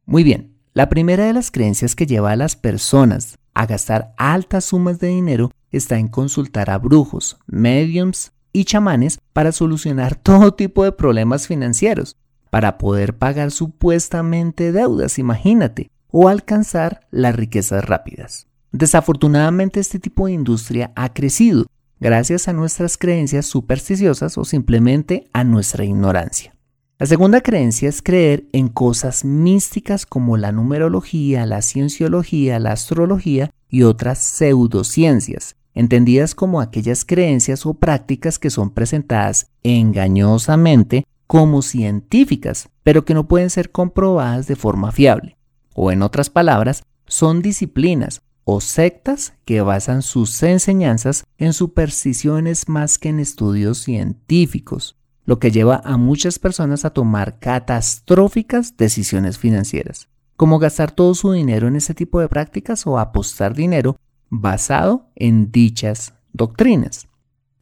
Muy 0.04 0.24
bien, 0.24 0.56
la 0.72 0.88
primera 0.88 1.26
de 1.26 1.32
las 1.32 1.50
creencias 1.50 1.94
que 1.94 2.06
lleva 2.06 2.32
a 2.32 2.36
las 2.36 2.56
personas 2.56 3.38
a 3.54 3.66
gastar 3.66 4.14
altas 4.18 4.66
sumas 4.66 4.98
de 4.98 5.08
dinero 5.08 5.52
está 5.70 5.98
en 5.98 6.08
consultar 6.08 6.70
a 6.70 6.78
brujos, 6.78 7.38
mediums 7.46 8.32
y 8.52 8.64
chamanes 8.64 9.20
para 9.32 9.52
solucionar 9.52 10.16
todo 10.22 10.54
tipo 10.54 10.82
de 10.82 10.92
problemas 10.92 11.46
financieros, 11.46 12.16
para 12.50 12.78
poder 12.78 13.16
pagar 13.16 13.52
supuestamente 13.52 14.72
deudas, 14.72 15.18
imagínate, 15.18 15.90
o 16.10 16.28
alcanzar 16.28 17.06
las 17.10 17.34
riquezas 17.36 17.84
rápidas. 17.84 18.45
Desafortunadamente 18.76 19.80
este 19.80 19.98
tipo 19.98 20.26
de 20.26 20.34
industria 20.34 20.92
ha 20.96 21.14
crecido 21.14 21.64
gracias 21.98 22.46
a 22.46 22.52
nuestras 22.52 22.98
creencias 22.98 23.46
supersticiosas 23.46 24.36
o 24.36 24.44
simplemente 24.44 25.24
a 25.32 25.44
nuestra 25.44 25.86
ignorancia. 25.86 26.54
La 26.98 27.06
segunda 27.06 27.40
creencia 27.40 27.88
es 27.88 28.02
creer 28.02 28.44
en 28.52 28.68
cosas 28.68 29.24
místicas 29.24 30.04
como 30.04 30.36
la 30.36 30.52
numerología, 30.52 31.46
la 31.46 31.62
cienciología, 31.62 32.58
la 32.58 32.72
astrología 32.72 33.50
y 33.70 33.82
otras 33.84 34.18
pseudociencias, 34.18 35.56
entendidas 35.72 36.34
como 36.34 36.60
aquellas 36.60 37.06
creencias 37.06 37.64
o 37.64 37.72
prácticas 37.72 38.38
que 38.38 38.50
son 38.50 38.68
presentadas 38.68 39.46
engañosamente 39.62 41.06
como 41.26 41.62
científicas, 41.62 42.68
pero 42.82 43.06
que 43.06 43.14
no 43.14 43.26
pueden 43.26 43.48
ser 43.48 43.70
comprobadas 43.70 44.46
de 44.46 44.56
forma 44.56 44.92
fiable. 44.92 45.38
O 45.72 45.90
en 45.92 46.02
otras 46.02 46.28
palabras, 46.28 46.82
son 47.06 47.40
disciplinas 47.40 48.20
o 48.48 48.60
sectas 48.60 49.34
que 49.44 49.60
basan 49.60 50.02
sus 50.02 50.40
enseñanzas 50.44 51.24
en 51.36 51.52
supersticiones 51.52 52.68
más 52.68 52.96
que 52.96 53.08
en 53.08 53.18
estudios 53.18 53.78
científicos, 53.78 54.96
lo 55.24 55.40
que 55.40 55.50
lleva 55.50 55.82
a 55.84 55.96
muchas 55.96 56.38
personas 56.38 56.84
a 56.84 56.90
tomar 56.90 57.40
catastróficas 57.40 58.76
decisiones 58.76 59.36
financieras, 59.36 60.08
como 60.36 60.60
gastar 60.60 60.92
todo 60.92 61.16
su 61.16 61.32
dinero 61.32 61.66
en 61.66 61.74
ese 61.74 61.92
tipo 61.92 62.20
de 62.20 62.28
prácticas 62.28 62.86
o 62.86 63.00
apostar 63.00 63.52
dinero 63.52 63.96
basado 64.30 65.10
en 65.16 65.50
dichas 65.50 66.14
doctrinas. 66.32 67.08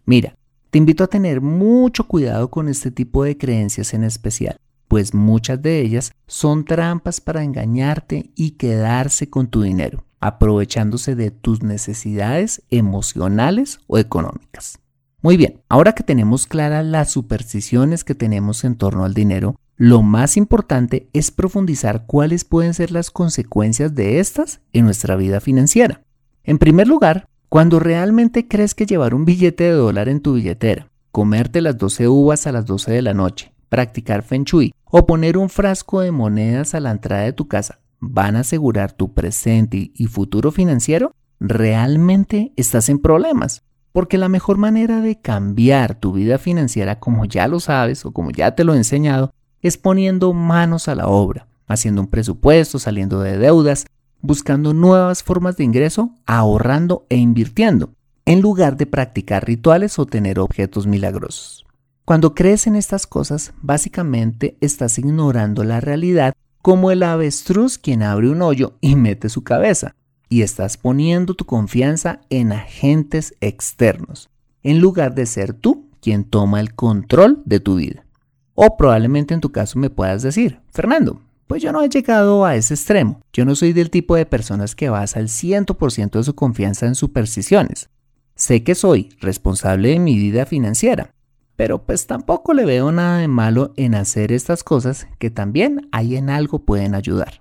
Mira, 0.04 0.36
te 0.68 0.76
invito 0.76 1.02
a 1.02 1.08
tener 1.08 1.40
mucho 1.40 2.06
cuidado 2.06 2.50
con 2.50 2.68
este 2.68 2.90
tipo 2.90 3.24
de 3.24 3.38
creencias 3.38 3.94
en 3.94 4.04
especial, 4.04 4.58
pues 4.86 5.14
muchas 5.14 5.62
de 5.62 5.80
ellas 5.80 6.12
son 6.26 6.66
trampas 6.66 7.22
para 7.22 7.42
engañarte 7.42 8.32
y 8.36 8.50
quedarse 8.52 9.30
con 9.30 9.46
tu 9.46 9.62
dinero, 9.62 10.03
aprovechándose 10.24 11.16
de 11.16 11.30
tus 11.30 11.62
necesidades 11.62 12.62
emocionales 12.70 13.80
o 13.86 13.98
económicas. 13.98 14.78
Muy 15.20 15.36
bien, 15.36 15.60
ahora 15.68 15.92
que 15.92 16.02
tenemos 16.02 16.46
claras 16.46 16.82
las 16.82 17.10
supersticiones 17.10 18.04
que 18.04 18.14
tenemos 18.14 18.64
en 18.64 18.76
torno 18.76 19.04
al 19.04 19.12
dinero, 19.12 19.56
lo 19.76 20.00
más 20.00 20.38
importante 20.38 21.10
es 21.12 21.30
profundizar 21.30 22.06
cuáles 22.06 22.46
pueden 22.46 22.72
ser 22.72 22.90
las 22.90 23.10
consecuencias 23.10 23.94
de 23.94 24.18
estas 24.18 24.62
en 24.72 24.86
nuestra 24.86 25.14
vida 25.16 25.40
financiera. 25.40 26.00
En 26.42 26.56
primer 26.56 26.88
lugar, 26.88 27.28
cuando 27.50 27.78
realmente 27.78 28.48
crees 28.48 28.74
que 28.74 28.86
llevar 28.86 29.14
un 29.14 29.26
billete 29.26 29.64
de 29.64 29.72
dólar 29.72 30.08
en 30.08 30.20
tu 30.20 30.36
billetera, 30.36 30.88
comerte 31.12 31.60
las 31.60 31.76
12 31.76 32.08
uvas 32.08 32.46
a 32.46 32.52
las 32.52 32.64
12 32.64 32.92
de 32.92 33.02
la 33.02 33.12
noche, 33.12 33.52
practicar 33.68 34.22
feng 34.22 34.44
shui 34.44 34.72
o 34.86 35.04
poner 35.04 35.36
un 35.36 35.50
frasco 35.50 36.00
de 36.00 36.12
monedas 36.12 36.74
a 36.74 36.80
la 36.80 36.92
entrada 36.92 37.24
de 37.24 37.34
tu 37.34 37.46
casa 37.46 37.80
van 38.10 38.36
a 38.36 38.40
asegurar 38.40 38.92
tu 38.92 39.14
presente 39.14 39.92
y 39.94 40.06
futuro 40.06 40.50
financiero, 40.50 41.12
realmente 41.40 42.52
estás 42.56 42.88
en 42.88 42.98
problemas. 42.98 43.62
Porque 43.92 44.18
la 44.18 44.28
mejor 44.28 44.58
manera 44.58 45.00
de 45.00 45.20
cambiar 45.20 45.94
tu 45.94 46.12
vida 46.12 46.38
financiera, 46.38 46.98
como 46.98 47.24
ya 47.26 47.46
lo 47.46 47.60
sabes 47.60 48.04
o 48.04 48.12
como 48.12 48.30
ya 48.30 48.54
te 48.54 48.64
lo 48.64 48.74
he 48.74 48.76
enseñado, 48.76 49.32
es 49.62 49.78
poniendo 49.78 50.32
manos 50.32 50.88
a 50.88 50.94
la 50.94 51.06
obra, 51.06 51.46
haciendo 51.66 52.00
un 52.00 52.08
presupuesto, 52.08 52.78
saliendo 52.78 53.20
de 53.20 53.38
deudas, 53.38 53.86
buscando 54.20 54.74
nuevas 54.74 55.22
formas 55.22 55.56
de 55.56 55.64
ingreso, 55.64 56.10
ahorrando 56.26 57.06
e 57.08 57.16
invirtiendo, 57.16 57.94
en 58.24 58.40
lugar 58.40 58.76
de 58.76 58.86
practicar 58.86 59.46
rituales 59.46 59.98
o 59.98 60.06
tener 60.06 60.38
objetos 60.40 60.86
milagrosos. 60.86 61.64
Cuando 62.04 62.34
crees 62.34 62.66
en 62.66 62.76
estas 62.76 63.06
cosas, 63.06 63.54
básicamente 63.62 64.58
estás 64.60 64.98
ignorando 64.98 65.64
la 65.64 65.80
realidad 65.80 66.34
como 66.64 66.90
el 66.90 67.02
avestruz 67.02 67.76
quien 67.76 68.02
abre 68.02 68.30
un 68.30 68.40
hoyo 68.40 68.78
y 68.80 68.96
mete 68.96 69.28
su 69.28 69.44
cabeza, 69.44 69.94
y 70.30 70.40
estás 70.40 70.78
poniendo 70.78 71.34
tu 71.34 71.44
confianza 71.44 72.22
en 72.30 72.52
agentes 72.52 73.34
externos, 73.42 74.30
en 74.62 74.80
lugar 74.80 75.14
de 75.14 75.26
ser 75.26 75.52
tú 75.52 75.90
quien 76.00 76.24
toma 76.24 76.60
el 76.60 76.74
control 76.74 77.42
de 77.44 77.60
tu 77.60 77.74
vida. 77.74 78.06
O 78.54 78.78
probablemente 78.78 79.34
en 79.34 79.42
tu 79.42 79.52
caso 79.52 79.78
me 79.78 79.90
puedas 79.90 80.22
decir, 80.22 80.62
Fernando, 80.70 81.20
pues 81.46 81.62
yo 81.62 81.70
no 81.70 81.82
he 81.82 81.90
llegado 81.90 82.46
a 82.46 82.56
ese 82.56 82.72
extremo. 82.72 83.20
Yo 83.34 83.44
no 83.44 83.54
soy 83.56 83.74
del 83.74 83.90
tipo 83.90 84.16
de 84.16 84.24
personas 84.24 84.74
que 84.74 84.88
basa 84.88 85.20
el 85.20 85.28
100% 85.28 86.12
de 86.12 86.24
su 86.24 86.34
confianza 86.34 86.86
en 86.86 86.94
supersticiones. 86.94 87.90
Sé 88.36 88.64
que 88.64 88.74
soy 88.74 89.10
responsable 89.20 89.90
de 89.90 89.98
mi 89.98 90.16
vida 90.16 90.46
financiera, 90.46 91.13
pero 91.56 91.84
pues 91.84 92.06
tampoco 92.06 92.54
le 92.54 92.64
veo 92.64 92.90
nada 92.92 93.18
de 93.18 93.28
malo 93.28 93.72
en 93.76 93.94
hacer 93.94 94.32
estas 94.32 94.64
cosas 94.64 95.06
que 95.18 95.30
también 95.30 95.88
hay 95.92 96.16
en 96.16 96.30
algo 96.30 96.64
pueden 96.64 96.94
ayudar. 96.94 97.40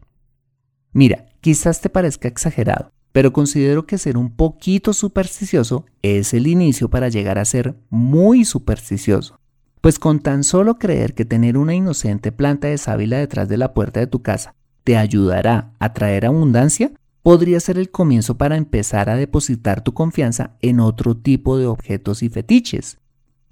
Mira, 0.92 1.26
quizás 1.42 1.82
te 1.82 1.90
parezca 1.90 2.28
exagerado, 2.28 2.92
pero 3.12 3.34
considero 3.34 3.86
que 3.86 3.98
ser 3.98 4.18
un 4.18 4.36
poquito 4.36 4.94
supersticioso 4.94 5.86
es 6.02 6.34
el 6.34 6.48
inicio 6.48 6.90
para 6.90 7.10
llegar 7.10 7.40
a 7.40 7.46
ser 7.46 7.76
muy 7.90 8.46
supersticioso. 8.46 9.40
Pues 9.82 10.00
con 10.00 10.20
tan 10.20 10.44
solo 10.44 10.78
creer 10.78 11.14
que 11.14 11.26
tener 11.26 11.58
una 11.58 11.76
inocente 11.76 12.32
planta 12.32 12.68
de 12.68 12.78
sábila 12.78 13.18
detrás 13.18 13.50
de 13.50 13.58
la 13.58 13.74
puerta 13.74 14.00
de 14.00 14.08
tu 14.08 14.22
casa 14.22 14.56
te 14.84 14.98
ayudará 14.98 15.74
a 15.80 15.94
traer 15.94 16.26
abundancia, 16.26 16.92
podría 17.22 17.60
ser 17.60 17.78
el 17.78 17.90
comienzo 17.90 18.38
para 18.38 18.58
empezar 18.58 19.10
a 19.10 19.16
depositar 19.16 19.82
tu 19.82 19.94
confianza 19.94 20.58
en 20.62 20.80
otro 20.80 21.16
tipo 21.16 21.58
de 21.58 21.68
objetos 21.68 22.22
y 22.22 22.30
fetiches, 22.30 22.98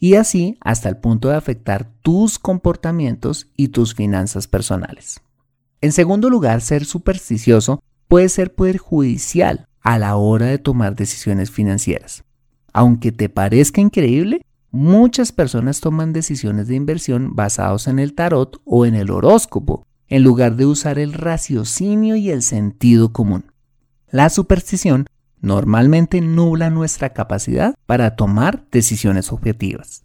y 0.01 0.15
así 0.15 0.57
hasta 0.59 0.89
el 0.89 0.97
punto 0.97 1.29
de 1.29 1.37
afectar 1.37 1.89
tus 2.01 2.37
comportamientos 2.37 3.47
y 3.55 3.69
tus 3.69 3.95
finanzas 3.95 4.47
personales. 4.47 5.21
En 5.79 5.93
segundo 5.93 6.29
lugar, 6.29 6.59
ser 6.59 6.83
supersticioso 6.83 7.81
puede 8.09 8.27
ser 8.27 8.53
perjudicial 8.53 9.67
a 9.79 9.97
la 9.97 10.17
hora 10.17 10.47
de 10.47 10.57
tomar 10.57 10.97
decisiones 10.97 11.49
financieras. 11.49 12.25
Aunque 12.73 13.13
te 13.13 13.29
parezca 13.29 13.79
increíble, 13.79 14.41
Muchas 14.73 15.33
personas 15.33 15.81
toman 15.81 16.13
decisiones 16.13 16.69
de 16.69 16.75
inversión 16.75 17.35
basados 17.35 17.89
en 17.89 17.99
el 17.99 18.13
tarot 18.13 18.61
o 18.63 18.85
en 18.85 18.95
el 18.95 19.11
horóscopo, 19.11 19.85
en 20.07 20.23
lugar 20.23 20.55
de 20.55 20.65
usar 20.65 20.97
el 20.97 21.11
raciocinio 21.11 22.15
y 22.15 22.29
el 22.29 22.41
sentido 22.41 23.11
común. 23.11 23.51
La 24.09 24.29
superstición 24.29 25.07
normalmente 25.41 26.21
nubla 26.21 26.69
nuestra 26.69 27.09
capacidad 27.13 27.75
para 27.85 28.15
tomar 28.15 28.65
decisiones 28.71 29.31
objetivas. 29.31 30.03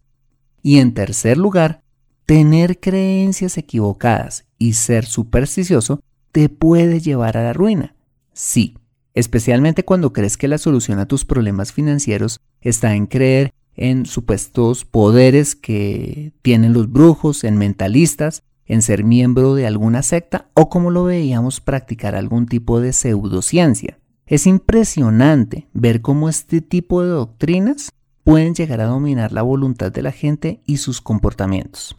Y 0.62 0.78
en 0.78 0.94
tercer 0.94 1.38
lugar, 1.38 1.82
tener 2.24 2.80
creencias 2.80 3.56
equivocadas 3.56 4.46
y 4.58 4.72
ser 4.72 5.04
supersticioso 5.06 6.00
te 6.32 6.48
puede 6.48 7.00
llevar 7.00 7.36
a 7.36 7.44
la 7.44 7.52
ruina. 7.52 7.94
Sí, 8.32 8.76
especialmente 9.14 9.84
cuando 9.84 10.12
crees 10.12 10.36
que 10.36 10.48
la 10.48 10.58
solución 10.58 10.98
a 10.98 11.06
tus 11.06 11.24
problemas 11.24 11.72
financieros 11.72 12.40
está 12.60 12.94
en 12.94 13.06
creer 13.06 13.52
en 13.76 14.06
supuestos 14.06 14.84
poderes 14.84 15.54
que 15.54 16.32
tienen 16.42 16.72
los 16.72 16.90
brujos, 16.90 17.44
en 17.44 17.56
mentalistas, 17.58 18.42
en 18.64 18.82
ser 18.82 19.04
miembro 19.04 19.54
de 19.54 19.66
alguna 19.66 20.02
secta 20.02 20.48
o 20.54 20.68
como 20.68 20.90
lo 20.90 21.04
veíamos 21.04 21.60
practicar 21.60 22.16
algún 22.16 22.46
tipo 22.46 22.80
de 22.80 22.92
pseudociencia. 22.92 23.98
Es 24.28 24.48
impresionante 24.48 25.68
ver 25.72 26.02
cómo 26.02 26.28
este 26.28 26.60
tipo 26.60 27.00
de 27.00 27.10
doctrinas 27.10 27.92
pueden 28.24 28.56
llegar 28.56 28.80
a 28.80 28.86
dominar 28.86 29.30
la 29.30 29.42
voluntad 29.42 29.92
de 29.92 30.02
la 30.02 30.10
gente 30.10 30.62
y 30.66 30.78
sus 30.78 31.00
comportamientos. 31.00 31.96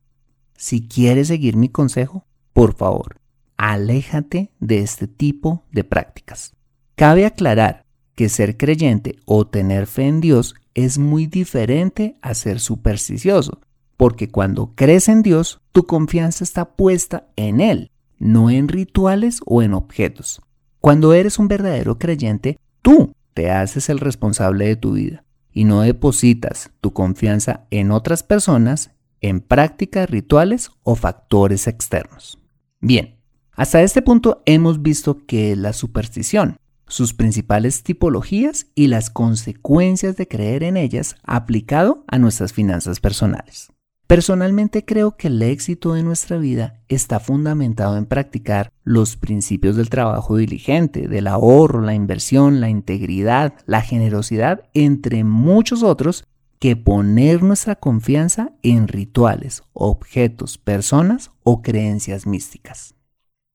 Si 0.57 0.85
quieres 0.85 1.29
seguir 1.29 1.55
mi 1.55 1.69
consejo, 1.69 2.25
por 2.51 2.75
favor, 2.75 3.21
aléjate 3.55 4.51
de 4.59 4.79
este 4.79 5.07
tipo 5.07 5.63
de 5.71 5.85
prácticas. 5.85 6.53
Cabe 6.95 7.25
aclarar 7.25 7.85
que 8.13 8.27
ser 8.27 8.57
creyente 8.57 9.15
o 9.23 9.47
tener 9.47 9.87
fe 9.87 10.07
en 10.07 10.19
Dios 10.19 10.55
es 10.73 10.97
muy 10.97 11.27
diferente 11.27 12.17
a 12.21 12.33
ser 12.33 12.59
supersticioso, 12.59 13.61
porque 13.95 14.27
cuando 14.29 14.73
crees 14.75 15.07
en 15.07 15.21
Dios, 15.21 15.61
tu 15.71 15.85
confianza 15.85 16.43
está 16.43 16.75
puesta 16.75 17.29
en 17.37 17.61
Él, 17.61 17.89
no 18.17 18.49
en 18.49 18.67
rituales 18.67 19.39
o 19.45 19.61
en 19.61 19.73
objetos. 19.73 20.41
Cuando 20.79 21.13
eres 21.13 21.39
un 21.39 21.47
verdadero 21.47 21.97
creyente, 21.97 22.59
tú 22.81 23.13
te 23.33 23.51
haces 23.51 23.89
el 23.89 23.99
responsable 23.99 24.67
de 24.67 24.75
tu 24.75 24.93
vida 24.93 25.23
y 25.51 25.63
no 25.63 25.81
depositas 25.81 26.71
tu 26.81 26.93
confianza 26.93 27.65
en 27.71 27.91
otras 27.91 28.23
personas, 28.23 28.91
en 29.21 29.41
prácticas 29.41 30.09
rituales 30.09 30.71
o 30.83 30.95
factores 30.95 31.67
externos. 31.67 32.39
Bien, 32.79 33.15
hasta 33.53 33.81
este 33.81 34.03
punto 34.03 34.43
hemos 34.45 34.83
visto 34.83 35.25
que 35.25 35.55
la 35.55 35.73
superstición, 35.73 36.57
sus 36.87 37.13
principales 37.13 37.83
tipologías 37.83 38.67
y 38.75 38.87
las 38.87 39.09
consecuencias 39.09 40.15
de 40.15 40.27
creer 40.27 40.63
en 40.63 40.77
ellas 40.77 41.15
aplicado 41.23 42.03
a 42.07 42.19
nuestras 42.19 42.53
finanzas 42.53 42.99
personales. 42.99 43.71
Personalmente 44.07 44.85
creo 44.85 45.17
que 45.17 45.27
el 45.27 45.41
éxito 45.41 45.93
de 45.93 46.01
nuestra 46.01 46.37
vida 46.37 46.79
está 46.87 47.19
fundamentado 47.19 47.97
en 47.97 48.05
practicar 48.05 48.71
los 48.85 49.17
principios 49.17 49.75
del 49.75 49.89
trabajo 49.89 50.37
diligente, 50.37 51.09
del 51.09 51.27
ahorro, 51.27 51.81
la 51.81 51.93
inversión, 51.93 52.61
la 52.61 52.69
integridad, 52.69 53.55
la 53.65 53.81
generosidad, 53.81 54.63
entre 54.73 55.25
muchos 55.25 55.83
otros, 55.83 56.25
que 56.57 56.77
poner 56.77 57.43
nuestra 57.43 57.75
confianza 57.75 58.53
en 58.63 58.87
rituales, 58.87 59.63
objetos, 59.73 60.57
personas 60.57 61.31
o 61.43 61.61
creencias 61.61 62.25
místicas. 62.25 62.95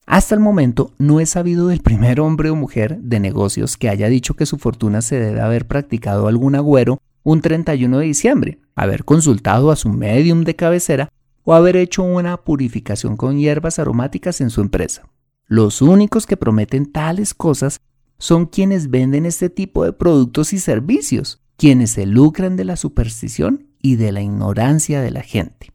Hasta 0.05 0.35
el 0.35 0.43
momento 0.43 0.93
no 0.99 1.19
he 1.21 1.25
sabido 1.25 1.69
del 1.69 1.81
primer 1.81 2.21
hombre 2.21 2.51
o 2.51 2.57
mujer 2.57 2.99
de 2.99 3.21
negocios 3.21 3.79
que 3.79 3.89
haya 3.89 4.09
dicho 4.09 4.35
que 4.35 4.45
su 4.45 4.59
fortuna 4.59 5.01
se 5.01 5.19
debe 5.19 5.41
haber 5.41 5.67
practicado 5.67 6.29
algún 6.29 6.57
agüero 6.57 6.99
un 7.23 7.41
31 7.41 7.99
de 7.99 8.05
diciembre, 8.05 8.59
haber 8.75 9.05
consultado 9.05 9.71
a 9.71 9.77
su 9.77 9.89
medium 9.89 10.45
de 10.45 10.57
cabecera 10.57 11.13
o 11.45 11.55
haber 11.55 11.77
hecho 11.77 12.03
una 12.03 12.43
purificación 12.43 13.17
con 13.17 13.39
hierbas 13.39 13.79
aromáticas 13.79 14.41
en 14.41 14.51
su 14.51 14.61
empresa. 14.61 15.09
Los 15.47 15.83
únicos 15.83 16.27
que 16.27 16.37
prometen 16.37 16.91
tales 16.91 17.35
cosas 17.35 17.81
son 18.19 18.47
quienes 18.47 18.91
venden 18.91 19.27
este 19.27 19.51
tipo 19.51 19.85
de 19.85 19.93
productos 19.93 20.53
y 20.53 20.59
servicios, 20.59 21.43
quienes 21.57 21.91
se 21.91 22.07
lucran 22.07 22.57
de 22.57 22.65
la 22.65 22.77
superstición 22.77 23.67
y 23.83 23.97
de 23.97 24.13
la 24.13 24.23
ignorancia 24.23 25.01
de 25.01 25.11
la 25.11 25.23
gente. 25.23 25.73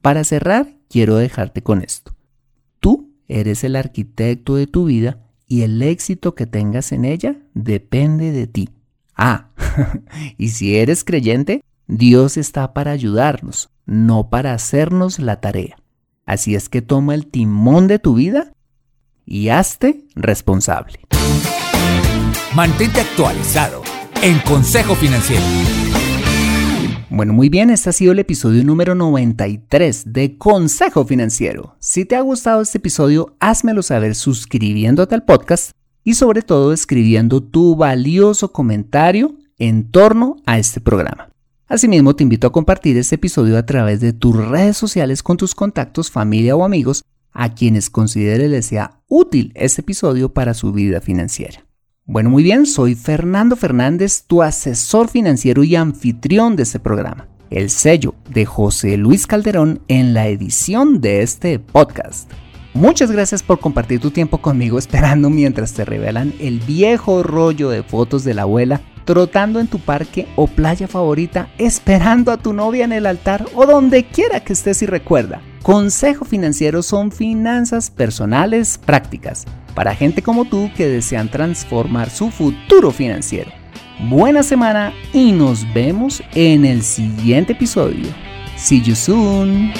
Para 0.00 0.24
cerrar, 0.24 0.76
quiero 0.88 1.16
dejarte 1.16 1.62
con 1.62 1.82
esto. 1.82 2.14
Tú 2.78 3.12
eres 3.28 3.64
el 3.64 3.76
arquitecto 3.76 4.54
de 4.54 4.66
tu 4.66 4.84
vida 4.84 5.26
y 5.46 5.62
el 5.62 5.82
éxito 5.82 6.34
que 6.34 6.46
tengas 6.46 6.92
en 6.92 7.04
ella 7.04 7.36
depende 7.54 8.30
de 8.30 8.46
ti. 8.46 8.70
Ah, 9.16 9.50
y 10.38 10.48
si 10.48 10.76
eres 10.76 11.04
creyente, 11.04 11.62
Dios 11.92 12.36
está 12.36 12.72
para 12.72 12.92
ayudarnos, 12.92 13.68
no 13.84 14.30
para 14.30 14.54
hacernos 14.54 15.18
la 15.18 15.40
tarea. 15.40 15.76
Así 16.24 16.54
es 16.54 16.68
que 16.68 16.82
toma 16.82 17.16
el 17.16 17.26
timón 17.26 17.88
de 17.88 17.98
tu 17.98 18.14
vida 18.14 18.52
y 19.26 19.48
hazte 19.48 20.04
responsable. 20.14 21.00
Mantente 22.54 23.00
actualizado 23.00 23.82
en 24.22 24.38
Consejo 24.38 24.94
Financiero. 24.94 25.42
Bueno, 27.08 27.32
muy 27.32 27.48
bien, 27.48 27.70
este 27.70 27.90
ha 27.90 27.92
sido 27.92 28.12
el 28.12 28.20
episodio 28.20 28.62
número 28.62 28.94
93 28.94 30.12
de 30.12 30.38
Consejo 30.38 31.04
Financiero. 31.04 31.74
Si 31.80 32.04
te 32.04 32.14
ha 32.14 32.20
gustado 32.20 32.62
este 32.62 32.78
episodio, 32.78 33.34
házmelo 33.40 33.82
saber 33.82 34.14
suscribiéndote 34.14 35.16
al 35.16 35.24
podcast 35.24 35.72
y 36.04 36.14
sobre 36.14 36.42
todo 36.42 36.72
escribiendo 36.72 37.42
tu 37.42 37.74
valioso 37.74 38.52
comentario 38.52 39.34
en 39.58 39.90
torno 39.90 40.36
a 40.46 40.60
este 40.60 40.80
programa. 40.80 41.29
Asimismo, 41.70 42.16
te 42.16 42.24
invito 42.24 42.48
a 42.48 42.52
compartir 42.52 42.96
este 42.96 43.14
episodio 43.14 43.56
a 43.56 43.64
través 43.64 44.00
de 44.00 44.12
tus 44.12 44.34
redes 44.34 44.76
sociales 44.76 45.22
con 45.22 45.36
tus 45.36 45.54
contactos, 45.54 46.10
familia 46.10 46.56
o 46.56 46.64
amigos 46.64 47.04
a 47.30 47.54
quienes 47.54 47.90
consideres 47.90 48.50
les 48.50 48.66
sea 48.66 48.98
útil 49.06 49.52
este 49.54 49.82
episodio 49.82 50.34
para 50.34 50.52
su 50.54 50.72
vida 50.72 51.00
financiera. 51.00 51.64
Bueno, 52.06 52.28
muy 52.28 52.42
bien, 52.42 52.66
soy 52.66 52.96
Fernando 52.96 53.54
Fernández, 53.54 54.24
tu 54.26 54.42
asesor 54.42 55.06
financiero 55.06 55.62
y 55.62 55.76
anfitrión 55.76 56.56
de 56.56 56.64
este 56.64 56.80
programa. 56.80 57.28
El 57.50 57.70
sello 57.70 58.16
de 58.28 58.46
José 58.46 58.96
Luis 58.96 59.28
Calderón 59.28 59.80
en 59.86 60.12
la 60.12 60.26
edición 60.26 61.00
de 61.00 61.22
este 61.22 61.60
podcast. 61.60 62.28
Muchas 62.74 63.12
gracias 63.12 63.44
por 63.44 63.60
compartir 63.60 64.00
tu 64.00 64.10
tiempo 64.10 64.38
conmigo 64.38 64.76
esperando 64.76 65.30
mientras 65.30 65.72
te 65.72 65.84
revelan 65.84 66.34
el 66.40 66.58
viejo 66.58 67.22
rollo 67.22 67.70
de 67.70 67.84
fotos 67.84 68.24
de 68.24 68.34
la 68.34 68.42
abuela 68.42 68.80
trotando 69.10 69.58
en 69.58 69.66
tu 69.66 69.80
parque 69.80 70.28
o 70.36 70.46
playa 70.46 70.86
favorita, 70.86 71.48
esperando 71.58 72.30
a 72.30 72.36
tu 72.36 72.52
novia 72.52 72.84
en 72.84 72.92
el 72.92 73.06
altar 73.06 73.44
o 73.56 73.66
donde 73.66 74.04
quiera 74.04 74.38
que 74.38 74.52
estés 74.52 74.82
y 74.82 74.86
recuerda. 74.86 75.40
Consejo 75.64 76.24
Financiero 76.24 76.80
son 76.80 77.10
finanzas 77.10 77.90
personales 77.90 78.78
prácticas 78.78 79.46
para 79.74 79.96
gente 79.96 80.22
como 80.22 80.44
tú 80.44 80.70
que 80.76 80.86
desean 80.86 81.28
transformar 81.28 82.08
su 82.08 82.30
futuro 82.30 82.92
financiero. 82.92 83.50
Buena 84.08 84.44
semana 84.44 84.92
y 85.12 85.32
nos 85.32 85.66
vemos 85.74 86.22
en 86.36 86.64
el 86.64 86.84
siguiente 86.84 87.54
episodio. 87.54 88.06
See 88.56 88.80
you 88.80 88.94
soon. 88.94 89.72